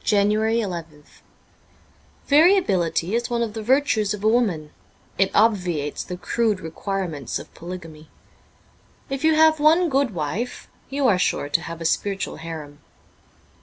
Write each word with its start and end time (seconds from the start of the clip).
^ 0.00 0.02
JANUARY^3"th 0.06 1.20
VARIABILITY 2.28 3.14
is 3.14 3.28
one 3.28 3.42
of 3.42 3.52
the 3.52 3.62
virtues 3.62 4.14
of 4.14 4.24
a 4.24 4.28
woman. 4.28 4.70
It 5.18 5.30
obviates 5.34 6.02
the 6.02 6.16
crude 6.16 6.60
requirements 6.60 7.38
of 7.38 7.52
polygamy. 7.52 8.08
If 9.10 9.22
you 9.22 9.34
have 9.34 9.60
one 9.60 9.90
good 9.90 10.14
wife 10.14 10.66
you 10.88 11.06
are 11.08 11.18
sure 11.18 11.50
to 11.50 11.60
have 11.60 11.82
a 11.82 11.84
spiritual 11.84 12.36
harem. 12.36 12.78